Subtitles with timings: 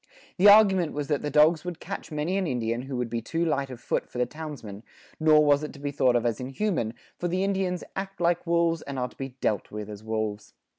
[0.37, 3.45] The argument was that the dogs would catch many an Indian who would be too
[3.45, 4.81] light of foot for the townsmen,
[5.19, 8.81] nor was it to be thought of as inhuman; for the Indians "act like wolves
[8.81, 10.55] and are to be dealt with as wolves."